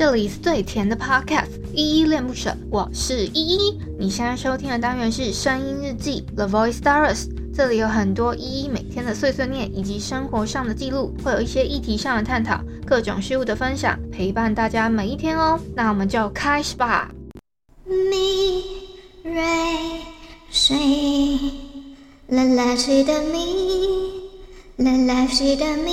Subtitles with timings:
[0.00, 3.78] 这里是最甜的 Podcast，依依恋不舍，我是依依。
[3.98, 15.60] 你现在收听的单元是声音日记 The Voice Diaries，这里有很多依依每天的碎碎念以及生活上的记录，会有一些议题上的探讨，各种事物的分享，陪伴大家每一天哦。
[15.76, 17.10] 那我们就开始吧。
[17.84, 18.64] 咪
[19.22, 19.44] 瑞
[20.48, 21.52] 西，
[22.28, 23.38] 啦啦西的咪，
[24.78, 25.92] 啦啦西的咪。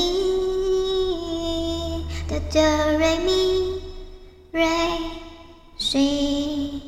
[2.49, 2.61] 哆
[2.97, 3.66] 瑞咪
[4.57, 4.65] 瑞
[5.77, 6.81] 西，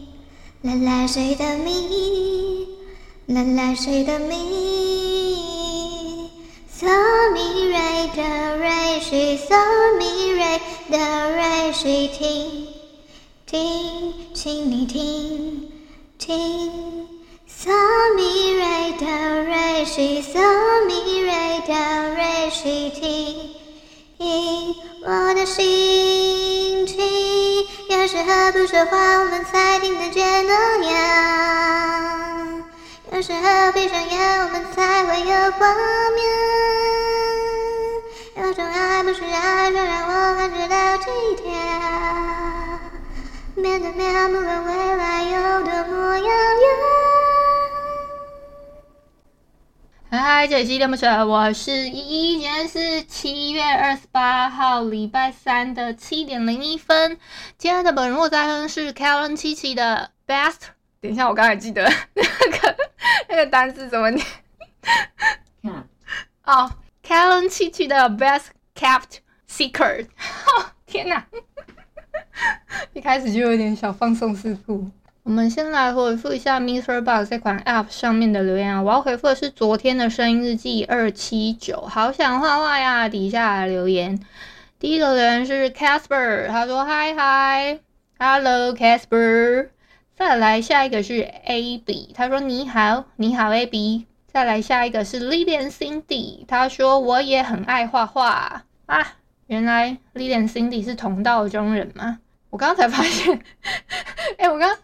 [0.63, 2.66] 啦啦西的咪，
[3.27, 4.35] 啦啦西的咪，
[6.76, 6.88] 嗦
[7.31, 7.67] 咪？
[7.70, 7.77] 瑞
[8.16, 8.23] 哆
[8.57, 9.53] 瑞西，嗦
[9.99, 10.29] 咪？
[10.31, 10.59] 瑞
[10.90, 10.98] 哆
[11.29, 12.67] 瑞西，听
[13.45, 15.70] 听，请你听
[16.17, 16.71] 听，
[17.48, 17.70] 嗦
[18.15, 19.05] 咪瑞哆
[19.43, 20.40] 瑞西，嗦
[20.88, 21.31] 咪瑞
[21.67, 21.76] 哆
[22.15, 23.35] 瑞西，听。
[24.17, 25.63] 听我的心，
[28.12, 32.63] 有时候不说话，我们才听得见诺言；
[33.12, 35.68] 有时候闭上眼，我们才会有画
[36.16, 36.26] 面。
[38.38, 41.05] 有种爱不是爱，说让我感觉到体
[41.38, 41.51] 贴。
[43.54, 47.18] 面对面，不管未来有多么遥远。
[50.12, 52.40] 嗨，这里是依依恋不舍，我是依依。
[52.40, 57.16] 今天是七月二十八号，礼拜三的七点零一分。
[57.60, 60.62] 今天的本日再生是 Kalen 七七的 Best。
[60.99, 61.84] 等一下，我刚才记得
[62.16, 62.77] 那个
[63.29, 64.25] 那个单词怎么念？
[65.62, 65.88] 嗯，
[66.44, 66.72] 哦
[67.06, 70.07] ，Kalen 七七的 Best Kept Secret。
[70.07, 71.23] 哦，天哪！
[72.94, 74.90] 一开始就有点小放送事故。
[75.30, 83.08] 我们先来回复一下 mr box 这款 App 上面的留言啊，我要回复的是昨天的声音日记二七九，好想画画呀！
[83.08, 84.19] 底下留言，
[84.80, 87.78] 第一个留言是 Casper，他说嗨嗨
[88.18, 89.69] ，Hello Casper，
[90.16, 99.13] 再来下一个是 Abby，他说你好，你好 Abby 再来下一个是 Lilian Cindy，他说我也很爱画画啊，
[99.45, 102.18] 原来 Lilian Cindy 是同道中人吗？
[102.50, 103.39] 我刚刚才发现，
[104.39, 104.75] 哎、我刚。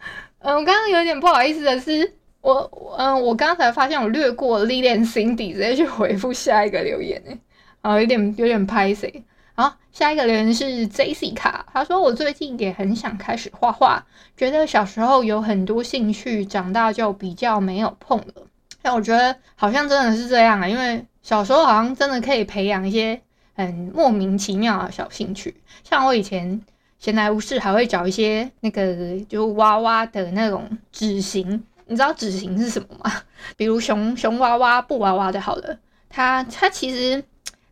[0.45, 7.39] 嗯，我刚刚有点不好意思的是，我嗯，我刚才发现我略过 Lilian Cindy，直接去回复下一个留言诶，
[7.81, 9.23] 啊，有点有点拍谢。
[9.55, 14.05] 好，下一个留言是 Jessica，他说我最近也很想开始画画，
[14.37, 18.45] 觉得小时候有很多兴趣，长大就比较没有碰了。
[18.83, 23.19] 但我觉得好像真的是这样啊，因为小时候好像真的可以培养一些
[23.55, 26.61] 很莫名其妙的小兴趣，像我以前。
[26.97, 33.11] 闲来无事还会找一些那个就娃娃的那种纸型，你知道纸型是什么吗？
[33.55, 35.77] 比如熊熊娃娃、布娃娃的，好了，
[36.09, 37.23] 它它其实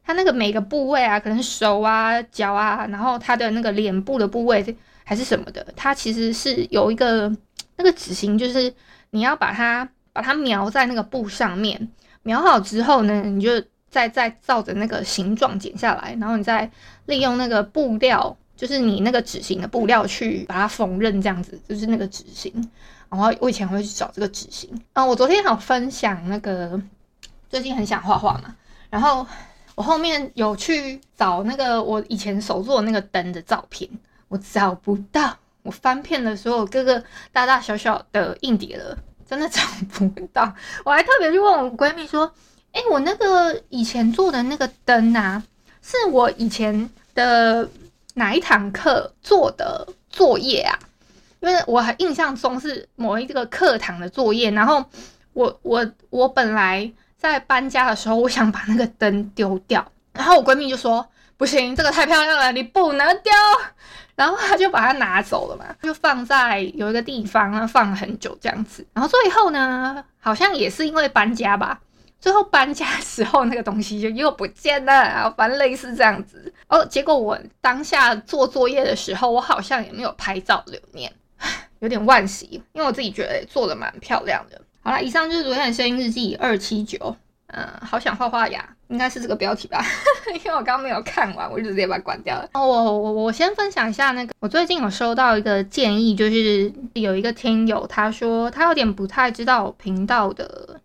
[0.06, 4.64] 它那个每个部位啊，可能手啊、脚啊，然后它的那个脸部的部位
[5.04, 7.32] 还是什么的，它其实是有一个
[7.78, 8.72] 那个纸型，就是
[9.12, 11.90] 你要把它把它描在那个布上面，
[12.22, 13.50] 描好之后呢，你就
[13.90, 16.70] 再再照着那个形状剪下来，然后你再
[17.06, 18.38] 利用那个布料。
[18.56, 22.54] 就是你那个纸型的布料去把它缝纫，这样子就是那个纸型。
[23.10, 24.70] 然后我以前会去找这个纸型。
[24.94, 26.82] 嗯，我昨天有分享那个
[27.48, 28.56] 最近很想画画嘛，
[28.90, 29.26] 然后
[29.76, 33.88] 我后面有去找那个我以前手做那个灯的照片，
[34.30, 35.38] 我找不到。
[35.62, 38.98] 我翻遍了所有各个大大小小的硬碟了，
[39.30, 39.62] 真的找
[39.94, 40.52] 不到。
[40.84, 42.34] 我还特别去问我闺蜜说
[42.74, 45.44] ：“哎，我那个以前做的那个灯啊，
[45.84, 47.70] 是我以前的。”
[48.16, 50.78] 哪一堂课做的作业啊？
[51.40, 54.84] 因为我还印象中是某一个课堂的作业，然后
[55.34, 63.32] 我我我本来在搬家的时候，我想把那个灯丢掉，然后我闺蜜就说不行，这个太漂亮了，你不能丢，
[64.16, 71.82] 然后她就把它拿走了嘛，就放在有一个地方，放了很久这样子，然后最后呢，好像也是因为搬家吧。
[72.24, 76.54] 最后搬家的时候，那个东西就又不见了，然 后反正类似这样子。
[76.70, 81.12] 哦，结果我当下做作业的时候，我好像也没有拍照留念，
[81.80, 84.62] 有点惋惜，因为我自己觉得做的蛮漂亮的。
[84.82, 87.14] 好了，以上就是昨天的声音日记二七九。
[87.48, 89.86] 嗯，好想画画呀，应该是这个标题吧？
[90.34, 92.50] 因为我刚刚没有看完，我就直接把它关掉了。
[92.54, 100.80] 我我我先分享一下那个，我最近有收到一个建议，就是有一个听友他说他有点不太知道频道的。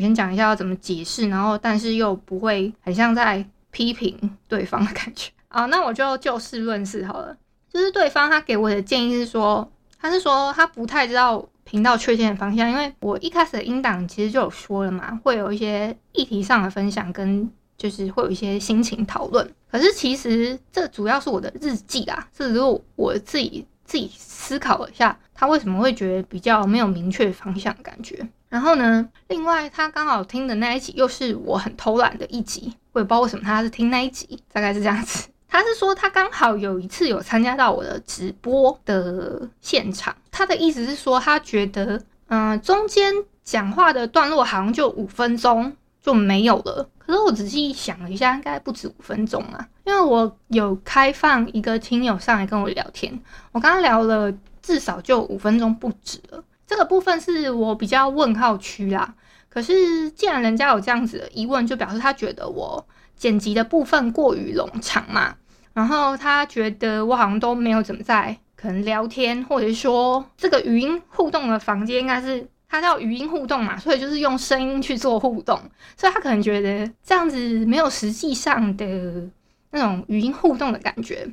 [0.00, 4.18] 先讲一下要怎么解释，然后但是又不会很像在批评
[4.48, 5.66] 对方的感觉啊。
[5.66, 7.36] 那我就就事论事好了。
[7.72, 9.70] 就是对方他给我的建议是说，
[10.00, 19.48] 他是说他不太知道频道确切的方向，因为我一开始的音档其实就有说了嘛，会有一些议题上的分享跟就是会有一些心情讨论。
[19.70, 28.28] 可是其实这主要是我的日记啊，是如果我自己自己思考一下，他为什么会觉得比较没有明确方向的感觉。
[28.50, 35.28] 然后呢，另外他刚好听的那一集又是我很偷懒的一集，我也不知道为什么他是听那一集，大概是这样子。
[35.48, 43.14] 他是说他刚好有一次有参加到我的直播的现场，他的意思是说他觉得，嗯、中间
[43.44, 45.72] 讲话的段落好像就五分钟
[46.02, 46.88] 就没有了。
[46.98, 53.16] 可是我仔细想了一下，应该不止五分钟啊，因为我有开放一个听友上来跟我聊天，
[53.52, 54.32] 我刚刚聊了
[54.62, 56.42] 至少就五分钟不止了。
[56.70, 59.12] 这个部分是我比较问号区啦。
[59.48, 62.86] 可是既然人家有这样子的疑问，就表示他觉得我
[63.16, 65.34] 剪辑的部分过于冗长嘛。
[65.72, 75.60] 然后他觉得我好像都没有怎么在可能聊天，或者说这个语音互动的房间应该是他叫语音互动嘛，所以就是用声音去做互动，
[75.96, 79.28] 所以他可能觉得这样子没有实际上的
[79.72, 81.28] 那种语音互动的感觉。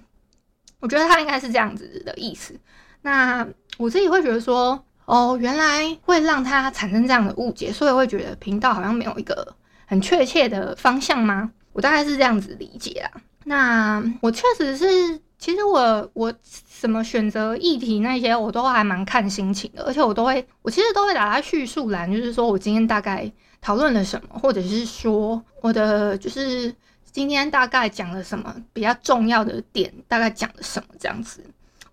[0.79, 2.59] 我觉得他应该是这样子的意思。
[3.03, 3.47] 那
[3.77, 9.55] 我自己会觉得说，哦，原来会让他产生这样的误解，所以会觉得频道好像没有一个
[9.85, 11.49] 很确切的方向吗？
[11.71, 13.21] 我大概是这样子理解啦。
[13.45, 14.85] 那我确实是，
[15.39, 23.31] 其实我我什么选择议题那些，我都还蛮看心情的，而且我都会，我其实都会打在叙述栏，就是说我今天大概
[23.61, 26.75] 讨论了什么，或者是说我的就是
[27.13, 31.41] 今天大概讲了什么比较重要的点，大概讲了什么这样子，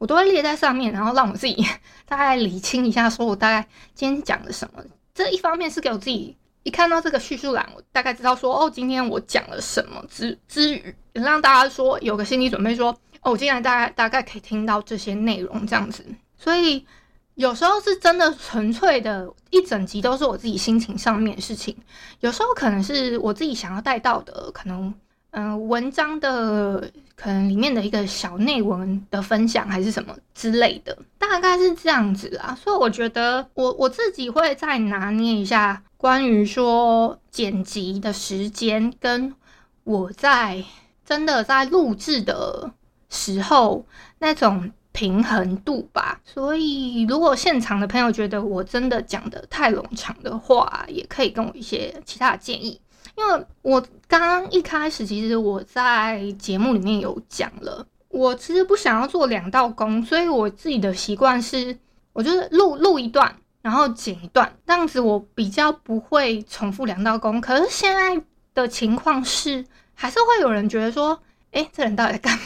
[0.05, 1.57] 我都会列在上面，然后让我自己
[2.05, 4.85] 大概理清一下，说我大概今天讲了什么。
[5.15, 6.37] 这一方面是给我自己。
[6.63, 12.93] 一看到这个叙述栏，我大概知道说，哦，今天我讲了什么之之余，让大家说有个心理准备说，
[13.23, 16.05] 哦，我今天大概大概可以听到这些内容这样子。
[16.37, 16.87] 所以
[17.37, 21.75] 有时候是真的纯粹的一整集都是我自己心情上面的事情，
[22.21, 24.95] 有时候可能是我自己想要带到的，可能
[25.37, 32.57] 嗯、文章的可能里面的一个小内文的分享还是什么之类的，大概是这样子啊。
[32.61, 35.83] 所以我觉得我我自己会再拿捏一下。
[35.97, 39.35] 关于说剪辑的时间，跟
[39.85, 40.63] 我在
[41.05, 42.71] 真的在录制的
[43.09, 43.87] 时候
[44.19, 46.21] 那种平衡度吧。
[46.25, 52.79] 所以，如果现场的朋友觉得我真的讲的太冗长的话，也可以跟我一些其他的建议。
[53.17, 61.79] 因为我刚刚一开始，其实我在节目里面有讲了，我其实不想要做两道工，所以我自己的习惯是，
[62.13, 63.37] 我就是录录一段。
[63.63, 67.41] 然后剪一段，这样子我比较不会重复两道工。
[67.41, 68.23] 可是现在
[68.53, 69.65] 的情况是，
[69.95, 71.19] 还是会有人觉得说，
[71.53, 72.45] 诶，这人到底在干嘛？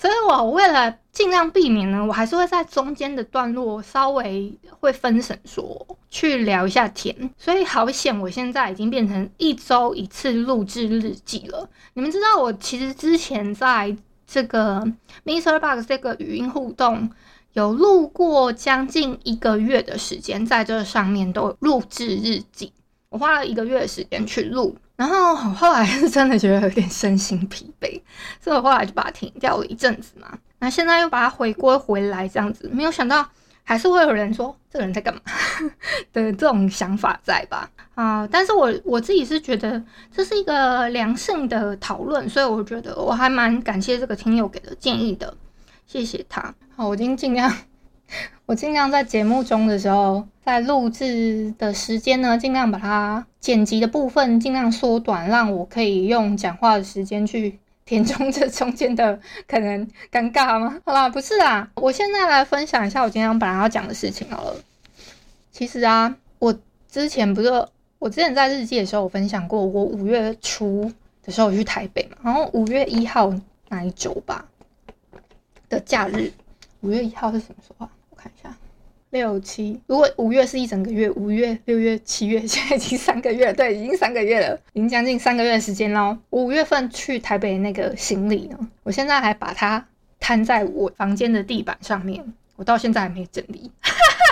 [0.00, 7.30] 所以我为了尽量避免呢，我还是会在中间的段落稍微会分神说，去聊一下天。
[7.36, 11.68] 所以好险，我现在已经变成一周一次录制日记了。
[11.94, 13.96] 你们知道，我其实之前在
[14.26, 14.86] 这个
[15.24, 17.10] MixerBox 这个语音互动。
[17.54, 22.72] 有录过将近一个月的时间，在这上面都录制日记。
[23.10, 28.00] 我花了一个月的时间去录，然后后来是真的觉得有点身心疲惫，
[28.40, 30.38] 所以我后来就把它停掉了一阵子嘛。
[30.58, 33.26] 那现在又把它回归回来，这样子，没有想到
[33.62, 35.20] 还是会有人说这个人在干嘛
[36.12, 37.70] 的这种想法在吧？
[37.94, 39.82] 啊、但是我我自己是觉得
[40.12, 45.34] 这是一个良性的讨论，所以我觉得我还蛮感谢这个听友给的建议的。
[45.86, 46.54] 谢谢他。
[46.76, 47.52] 好，我已经尽量，
[48.48, 60.80] 我尽量在节目中的时候，在录制的时间呢，尽量把它剪辑的部分尽量缩短，让我可以用讲话的时间去填充这中间的可能尴尬吗？
[60.86, 64.56] 好啦，不是啦，我现在来分享一下我今天本来要讲的事情好了。
[65.52, 66.58] 其实啊，我
[66.90, 70.90] 之前不是我之前在日记的时候，我分享过，我五月初
[71.22, 73.30] 的时候我去台北嘛，然后五月一号
[73.68, 74.46] 那一周吧。
[75.68, 76.32] 的假日，
[76.80, 77.92] 五月一号是什么时候啊？
[78.18, 78.52] 看一下，
[79.10, 79.80] 六七。
[79.86, 86.18] 如果五月是一整个月，五月、六月、七月，现在已经三个月，对，已经三个月了， 已经将近三个月的时间喽。
[86.30, 89.86] 五月份去台北那个行李呢，我现在还把它
[90.18, 93.70] 摊在我房间的地板上面，我到现在还没整理，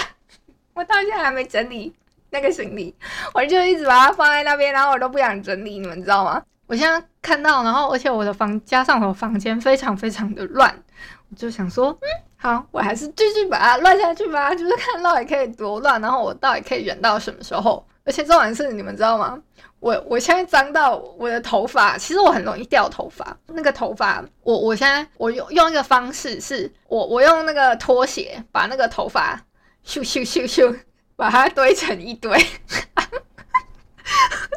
[0.75, 1.95] 我到现在还没整理
[2.31, 2.95] 那个行李，
[3.33, 6.43] 我就一直把它放在那边，然后我都不想整理，你们知道吗？
[6.67, 10.83] 我现在看到，然后而且我的房加上我的房间非常非常的乱。
[11.31, 12.07] 我就想说，嗯，
[12.39, 17.85] 好，我还是继续把它乱下去吧， 就是看到底可以多乱，然后我到底可以忍到什么时候？
[18.05, 19.37] 而且重点是，你们知道吗？
[19.81, 23.37] 我我现在脏到我的头发，其实我很容易掉头发。
[23.47, 29.41] 那个头发，我我现在我用用一个方式是，我我用那个拖鞋把那个头发
[29.85, 30.79] 咻咻咻咻
[31.17, 32.39] 把它堆成一堆，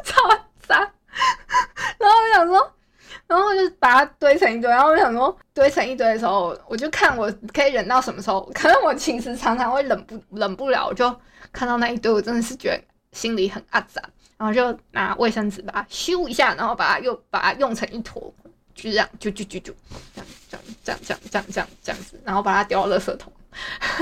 [0.04, 0.28] 超
[0.60, 0.78] 脏。
[1.98, 2.72] 然后我想说。
[3.30, 8.40] 然后就把它堆成一堆，然后我想说堆成一堆的时候，我就看我可以忍到什么时候。
[8.52, 11.14] 可能我其实常常会忍不忍不了，我就
[11.52, 12.82] 看到那一堆，我真的是觉得
[13.12, 14.02] 心里很阿杂，
[14.36, 18.20] 然后就拿卫生纸把它咻一下，然后把它又把它用成一坨，
[18.74, 19.72] 就这样就就就就
[20.12, 23.32] 这样这样这样这样这样这样这样子，然后把它丢到垃圾桶。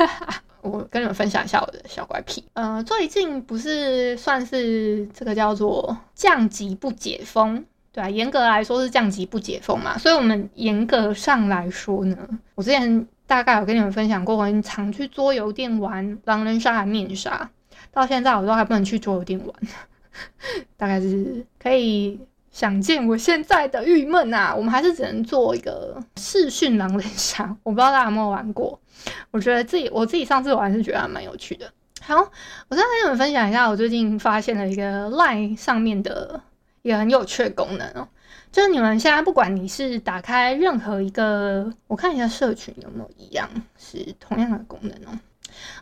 [0.63, 2.43] 我跟你们分享一下我的小怪癖。
[2.55, 7.63] 呃，最近不是算是这个叫做降级不解封。
[7.99, 12.17] 对啊，严格来说是降级不解封嘛，所以我们严格上来说呢，
[12.55, 17.51] 我之前大概有跟你们分享过，我常去桌游店玩狼人杀和面杀，
[17.91, 19.53] 到现在我都还不能去桌游店玩，
[20.79, 22.21] 大概是可以
[22.53, 24.55] 想见我现在的郁闷啊。
[24.55, 28.79] 我们还是只能做一个视讯狼人杀，我不知道大家有没有玩过，
[29.33, 31.69] 我觉得自己我自己上次玩是觉得还蛮有趣的。
[32.01, 32.15] 好，
[32.69, 36.41] 我再跟你们分享一下我最近发现了一个 LINE 上面的。
[36.83, 38.09] 也很有趣的功能哦，
[38.51, 45.19] 就是你们现在不管你是打开任何一个，我看一下社群有没有一样是同样的功能哦。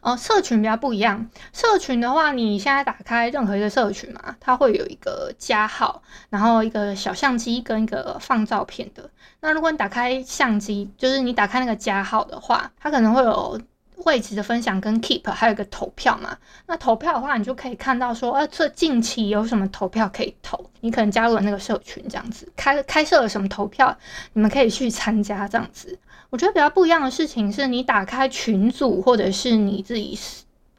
[0.00, 1.28] 哦，社群比较不一样。
[1.52, 9.10] 社群的话，你现在打开任何一个社群嘛，它会有一个加号，然后一个小相机跟一个放照片的。
[9.40, 13.60] 那如果你打开相机，就是你打开那个加号的话，它可能会有。
[14.04, 16.36] 位置的分享跟 keep 还有一个投票嘛，
[16.66, 23.96] 那投票的话，你就可以看到说，呃，这近期有什么投票可以投，你可能加入了那个社群这样子，开开设了什么投票，
[24.34, 25.98] 你们可以去参加这样子。
[26.30, 30.18] 我觉得比较不一样的事情是，你打开群组或者是你自己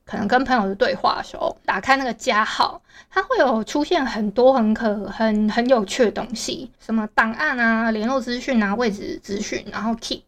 [0.06, 10.22] 可能跟朋友的对话的时候，打开那个加号，它会有出现很多很可很很有趣的东西，什么档案啊、联络资讯啊、位置资讯，然后 keep。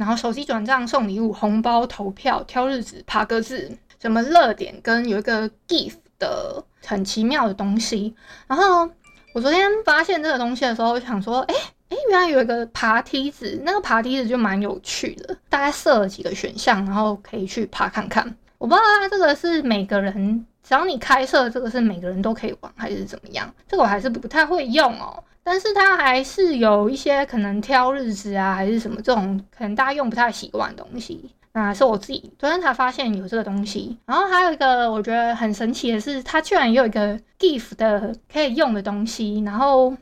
[0.00, 8.16] 然后手机转账送礼物、红包投票、挑日子、爬格子，什么热点跟有一个 GIF 的很奇妙的东西。
[8.46, 8.88] 然后
[9.34, 11.54] 我昨天发现这个东西的时候，我想说，哎
[11.90, 15.36] 哎，原来有一个爬梯子，那个爬梯子就蛮有趣的。
[15.50, 18.24] 大概设了几个选项，然后可以去爬看看。
[18.56, 23.52] 我不知道它这个是每个人，只要你开设这个是每个人都可以玩，还是怎么样？
[23.68, 25.22] 这个我还是不太会用哦。
[25.42, 31.30] 但是它还是有一些可能挑日子啊，还是什么这种可能大家用不太习惯的东西。
[31.52, 33.98] 那是我自己昨天才发现有这个东西。
[34.06, 39.42] 然后还有一个我觉得很神奇的是，它居然有一个 GIF 的可以用的东西。
[39.44, 39.92] 然后，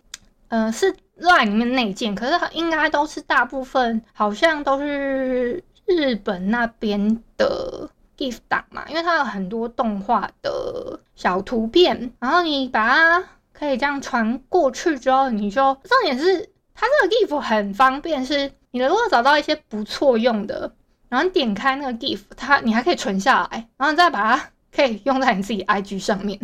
[0.48, 12.12] 呃，是 LINE 里面内建，可是它应该都是大部分好像都是日本那边的 GIF 档嘛，因为它有很多动画的小图片。
[12.18, 13.24] 然后你把它。
[13.58, 20.72] 可以这样传过去之后，你就重点是它这个 GIF 很方便，是你如果找到一些不错用的，
[21.08, 26.38] 然后你点开那个 GIF，它你还可以存下来，然后再把它可以用在你自己 IG 上面。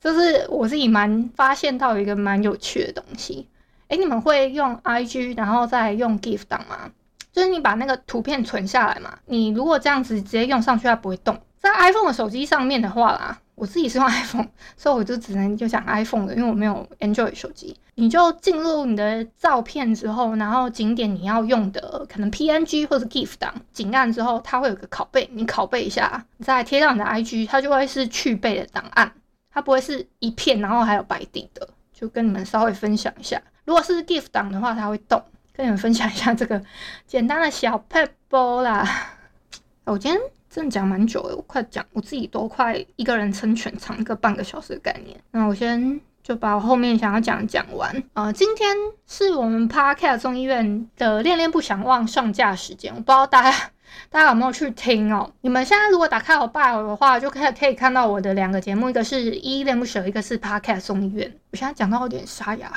[0.00, 3.48] 就是我自己蛮发现到一个蛮有趣的东西。
[3.88, 6.90] 诶，你们会用 IG 然后再用 GIF 档吗？
[7.32, 11.40] 就是你把那个图片存下来嘛，你如果这样子直接用上去，它不会动。
[11.58, 13.38] 在 iPhone 的手机上面的话啦。
[13.60, 17.76] 我自己是用 iPhone，所以我就只能就讲 iPhone 的，因为我没有 Android 手机。
[17.96, 29.12] 你就进入你的照片之后，然后景点你要用的可能 PNG 或者 GIF 档，紧按之后，它会有个拷贝，你拷贝一下，再贴到你的 IG，它就会是去背的档案，
[29.52, 31.68] 它不会是一片，然后还有白底的。
[31.92, 35.22] 就跟你们稍微分享一下，如果是 GIF 档的话，它会动。
[35.52, 36.62] 跟你们分享一下这个
[37.06, 38.88] 简单的小撇步啦。
[39.84, 40.18] 我今天。
[40.50, 45.16] 真的讲蛮久的，我快讲，我自己都快一个人撑全场一个半个小时的概念。
[45.30, 48.02] 那我先就把我后面想要讲讲完。
[48.14, 48.76] 呃，今天
[49.06, 53.56] 是我们 Podcast 众议院的恋恋不想忘上架时间，我不知道大家
[54.10, 55.32] 大家有没有去听哦？
[55.42, 61.32] 你们现在如果打开我 bio 的话，就可以可以看到我的两个节目，一个是依恋不舍，一个是 Podcast 众议院。
[61.52, 62.72] 我现在讲到有点沙哑。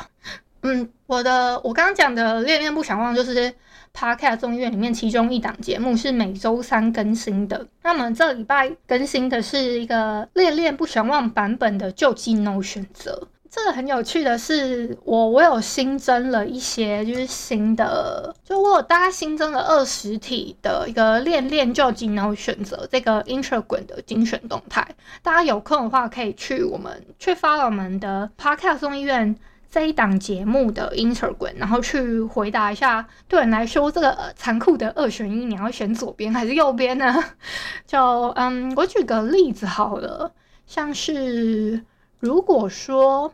[0.62, 3.52] 嗯，我的我刚刚讲的恋恋不想忘就是。
[3.94, 7.68] Podcast 众议院里面其中一档节目是每周三更新的。
[7.84, 13.28] 那么这礼拜更新的是一个恋恋不想忘版本的就机 NO 选择。
[13.50, 24.84] 这个很有趣的是，我我有新增了一些就是新的，就我有大概新增了二十体的一个恋恋就机 NO 选择这个 Instagram 的精选动态。
[25.22, 29.36] 大家有空的话可以去我们去发我们的 Podcast 众议院。
[29.74, 37.12] 这一档节目的 Instagram，然后去回答一下，对人来说这个残酷的二选一，你要选左边还是右边呢？
[37.88, 40.32] 就嗯，我举个例子好了，
[40.68, 41.84] 像是
[42.20, 43.34] 如果说，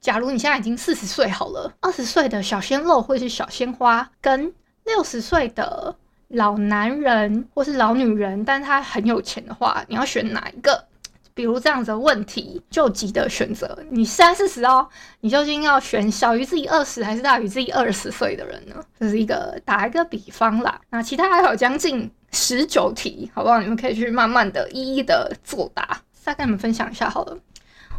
[0.00, 5.94] 假如你现在已经四十岁好了，二十岁的小鲜肉或是小鲜花，跟六十岁的
[6.26, 10.89] 老男人或是老女人，但他很有钱的话，你要选哪一个？
[11.32, 14.88] 比如这样子的问题，救急的选择，你三四十哦，
[15.20, 18.74] 你究竟要选小于自己二十还是大于自己二十岁的人呢？
[18.98, 20.80] 这是一个打一个比方啦。
[20.90, 23.60] 那其他还有将近十九题，好不好？
[23.60, 26.00] 你们可以去慢慢的一一的作答。
[26.12, 27.38] 再跟你们分享一下好了。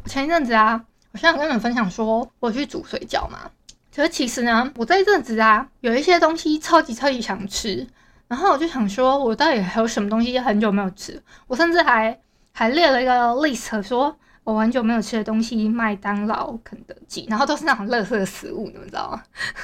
[0.04, 3.50] 我前一阵子啊，我想跟你们分享说，我去煮水饺嘛。
[3.96, 7.88] 可是其实呢，我这一阵子啊，有一些东西超级超级想吃，
[8.28, 11.22] 然后我就想说，我到底还有什么东西很久没有吃？
[11.48, 12.20] 我甚至还。
[12.52, 19.24] 还列了一个 list，说我很久没有吃的东西，麦当劳、肯德基，然后都是那种垃圾食物，你们知道吗？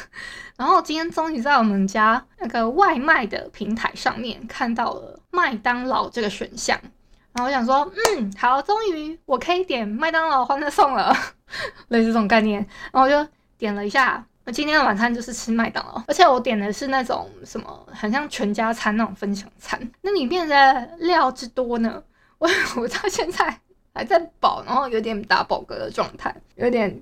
[0.57, 6.79] 然后今天终于在我们家那个外卖的平台上面看到了麦当劳这个选项，
[7.33, 11.15] 然后我想说，嗯，好，终于我可以点麦当劳欢乐送了，
[11.89, 12.59] 类似这种概念，
[12.91, 22.01] 然后我就点了一下，那今天的晚餐就是吃麦当劳，而且我点的是那种什么很像全家餐那种分享餐，那里面的料之多呢？
[22.39, 23.59] 我 我到现在
[23.93, 27.01] 还在饱，然后有点打饱嗝的状态，有点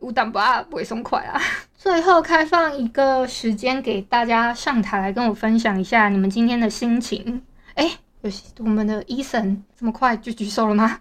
[0.00, 1.40] 无胆不啊不会松快啊。
[1.76, 7.44] 最后开放一个时间给大家上台来跟我分享一下你们今天的心情。
[7.74, 11.00] 哎，有我们的 Eason 这么快就举手了吗？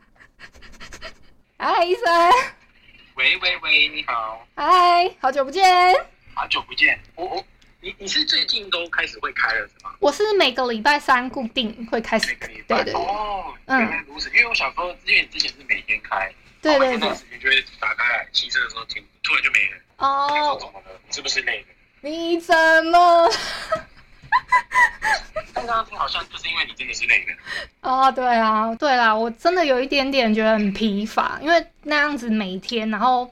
[1.58, 2.32] 嗨，Eason。
[3.16, 4.46] 喂喂喂，你好。
[4.56, 5.64] 嗨，好久不见。
[6.34, 7.00] 好久不见。
[7.16, 7.44] 我我。
[7.84, 9.92] 你你是最近都开始会开了是吗？
[10.00, 12.28] 我是每个礼拜三固定会开始。
[12.28, 12.78] 每个礼拜。
[12.78, 13.02] 对对对。
[13.02, 14.30] 哦，原来如此。
[14.30, 16.98] 因为我想说，因为之前是每天开，对对对。
[16.98, 19.78] 那段时间就会打开来骑车的时候听，突然就没了。
[19.98, 20.58] 哦。
[20.62, 20.98] 怎么了？
[21.06, 21.68] 你是不是累了？
[22.00, 23.30] 你怎么？
[25.54, 27.34] 刚刚听好像就是因为你真的是累了。
[27.82, 33.30] 哦，对啊，对啦，我真的有一点点觉得很疲乏，因为那样子每天，然后。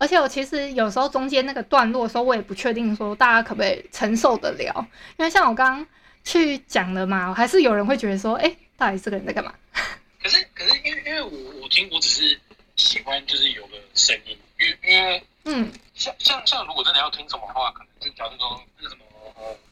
[0.00, 4.88] 而且我其实有时候中间那个段落的时候，我也不确定说大家可不可以承受得了，
[5.18, 5.86] 因为像我刚刚
[6.24, 9.52] 去讲的嘛，还是有人会觉得说，哎，到底这个人在干嘛？
[10.22, 11.30] 可是可是因为因为我
[11.60, 12.40] 我听我只是
[12.76, 19.04] 喜欢就是有个声音，因为因为嗯，像像像如果真的要听什么话，可能就假如说那什么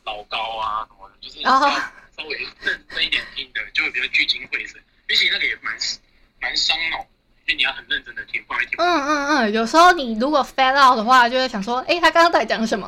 [0.04, 5.75] 老高啊什么的，就是稍微认真一点听的，就会比较聚精会神，尤其那个也蛮
[6.38, 7.07] 蛮伤脑。
[7.48, 8.82] 所以你要很认真的听，不然听不。
[8.82, 12.87] 嗯嗯嗯，有时候你如果 fade out 的话，就会想说，哎、欸，他刚刚在讲什么？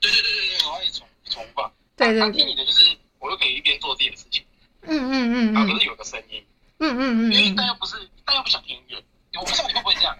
[0.00, 1.70] 对对对对对，我要重重放。
[1.98, 2.20] 对对，对。
[2.22, 4.42] 他听你的就是，我又可以一边做自己的事情。
[4.84, 5.52] 嗯嗯嗯嗯。
[5.52, 6.42] 然后可是有个声音。
[6.78, 7.32] 嗯嗯嗯。
[7.34, 8.96] 因为但又不是，但又不想听音乐。
[9.38, 10.16] 我不知道你会不会这样，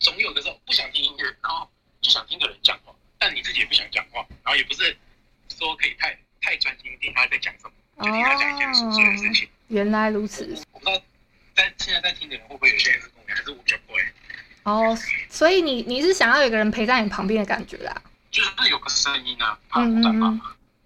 [0.00, 4.96] 总有的时候不想听音乐，然后就想听个人讲话，但你自己也不想讲话，然后也不是
[5.56, 9.48] 说可以太太专心听他在讲什么，就听他讲一件琐碎的事情。
[9.68, 10.42] 原来如此。
[10.72, 11.00] 我不知道。
[11.54, 14.00] 但现在在听的人会不会有些人是公园，还是我比较会？
[14.64, 14.96] 哦，
[15.28, 17.94] 所以你你是想要有个人陪在你旁边的感觉啦？
[18.30, 20.40] 就是有个声音啊，嗯嗯嗯。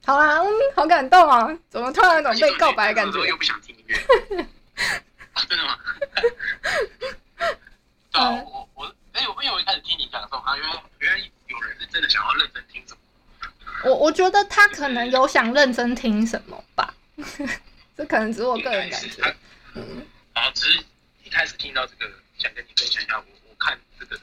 [0.05, 0.41] 好啦，
[0.75, 1.49] 好感动啊！
[1.69, 3.25] 怎么突然有种被告白的感觉？
[3.27, 3.97] 又不想听音乐。
[5.49, 5.79] 真的吗？
[8.11, 13.01] 对啊，我我哎，我因为我一开始听你讲的时候啊，原来原来有人是真的想要认真听什么。
[13.85, 16.93] 我我觉得他可能有想认真听什么吧，
[17.97, 19.37] 这可能只是我个人感觉。
[19.75, 20.03] 嗯。
[20.38, 20.79] 然后只是
[21.24, 24.22] 一开始听到这个，想跟你分享一下我我看这个的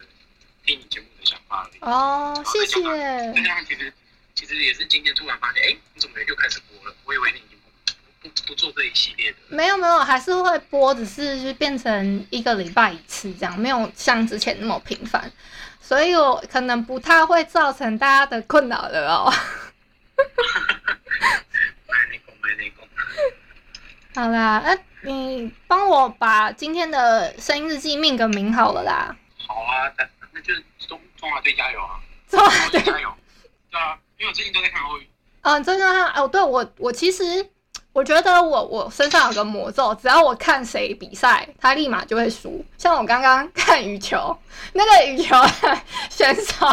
[0.66, 1.80] 听你节目的想法而已。
[1.82, 2.82] 哦，谢谢。
[2.82, 3.94] 这样其实
[4.34, 6.96] 其实也是今天突然发现，哎，你怎么也就开始播了？
[7.04, 7.60] 我以为你已经
[8.22, 9.38] 不不不做这一系列的。
[9.50, 15.30] 没有没有，还是会播，只是就变成一个礼拜一次这样，没有像之前那么频繁，
[15.82, 19.34] 所以我可能不太会造成大家的困扰了哦。
[24.16, 29.16] 好啦，哎、啊，你帮我把今天的声音日记命个名好了啦。
[29.48, 32.00] 好啊，那那就是中中华队加油啊！
[32.28, 33.14] 中华队加油！
[33.70, 35.08] 对啊，因为我最近都在看奥运。
[35.42, 37.48] 嗯，真的啊，哦，对我我其实
[37.94, 42.66] 我觉得我我身上有个魔咒，只要我看谁比赛，他立马就会输。
[42.78, 44.38] 像我刚刚看羽球，
[44.74, 45.36] 那个羽球
[46.10, 46.68] 选手，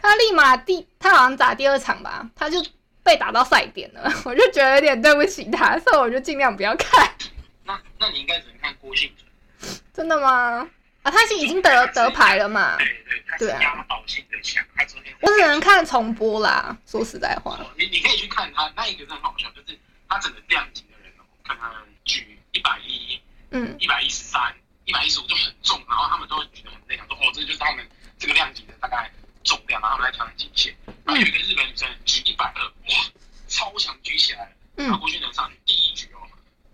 [0.00, 2.58] 他立马第他好像打第二场吧，他就。
[3.02, 7.10] 被打到赛点了， 我就觉得有点对不起他，所以我就尽量不要看。
[7.64, 9.78] 那那你应该只能看郭婞淳。
[9.92, 10.68] 真的吗？
[11.02, 12.76] 啊，他是已经得得牌了嘛？
[12.78, 14.64] 对对，他是压倒性的强。
[14.76, 16.76] 他昨天我只能看重播啦。
[16.86, 19.76] 说实在话，你你可以去看他那一个很好笑，就是
[20.08, 21.72] 他整个量级的人哦，看他
[22.04, 27.84] 举一百一，嗯，一百一十三，一百一十五就很重，然后他们都会觉得很累，想说哦，这就是他们
[28.18, 29.10] 这个量级的大概
[29.44, 30.76] 重量，然后他们来挑战极限。
[31.04, 33.10] 然后有一个日本女生举一百二，哇，
[33.48, 36.26] 超强举起来，然后郭婞淳上去第一局哦，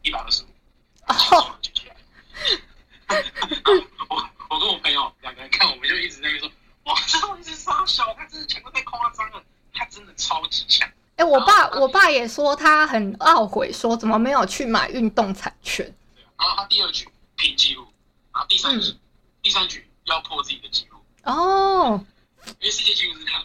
[0.02, 0.46] 一百二十五，
[1.09, 1.96] 超强举起来。
[4.09, 6.50] 我 我跟我朋友两个人看，我们就一直在那边说，
[6.85, 10.88] 哇，这东西是杀小，他真的强的太夸张了，他真的超级强。
[11.16, 15.85] 哎、欸，我爸我爸也说他很懊悔，说怎么没有去买运动彩券。
[16.38, 17.88] 然后他第二局拼记录，
[18.33, 19.00] 然后第三局、嗯、
[19.42, 20.98] 第三局要破自己的记录。
[21.24, 22.04] 哦，
[22.61, 23.44] 因为世界纪录是他。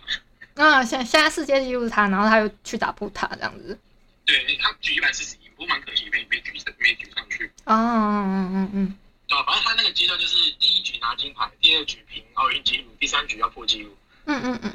[0.55, 3.77] 啊，现现在世界纪录是他，然后他又去打破他这样子。
[4.23, 7.51] 对，他举一百四十一，不过蛮可惜，没没举上，没举上去。
[7.65, 8.97] 哦，嗯嗯嗯。
[9.27, 9.43] 对啊？
[9.47, 13.97] 反正他那个阶段就是第一局拿金牌，第二局平奥运纪录，第三局要破纪录。
[14.25, 14.71] 嗯嗯嗯。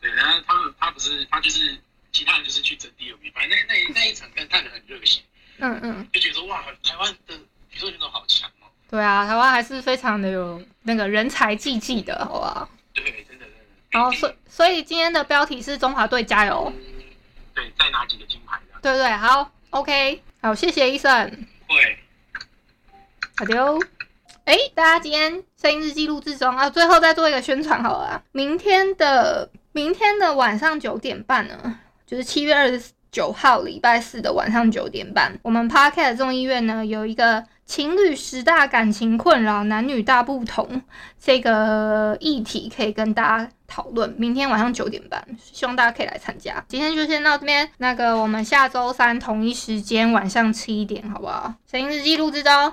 [0.00, 1.78] 对，然后他们他不是他就是
[2.12, 5.22] 其他人就是去争第二名，反正那那那一场跟看得很热血。
[5.56, 6.08] 嗯嗯。
[6.12, 7.34] 就觉得说哇，台湾的
[7.72, 8.68] 体操选手好强哦。
[8.90, 12.68] 对啊，台湾还是非常的有那个人才济济的，好不好？
[12.92, 13.24] 对。
[13.90, 16.72] 然后所以所以今天的标题是中华队加油。
[17.54, 18.58] 对，再拿几个金牌。
[18.80, 21.30] 对对，好，OK，好，谢谢医生。
[21.66, 21.98] 对。
[23.36, 23.78] 好的哦，
[24.44, 40.82] 哎，大家今天声音日记录制中啊，最后再做一个宣传好了啊，明天的明天的晚上九点半呢，就是七月二十九号礼拜四的晚上九点半，我们 Podcast 众议院呢有一个情侣十大感情困扰，男女大不同
[41.18, 44.14] 这个议题可以跟大家讨论。
[44.18, 46.64] 明天晚上九点半，希望大家可以来参加。
[46.68, 51.54] 今天就先到这边，那个我们下周三同一时间晚上七点，好不好？
[51.70, 52.72] 声音日记录制中。